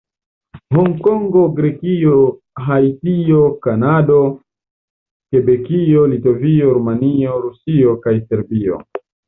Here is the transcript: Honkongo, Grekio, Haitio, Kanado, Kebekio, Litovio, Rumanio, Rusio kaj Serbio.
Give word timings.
Honkongo, 0.77 1.43
Grekio, 1.59 2.15
Haitio, 2.69 3.43
Kanado, 3.67 4.17
Kebekio, 5.29 6.09
Litovio, 6.17 6.75
Rumanio, 6.81 7.39
Rusio 7.49 7.97
kaj 8.07 8.19
Serbio. 8.29 8.85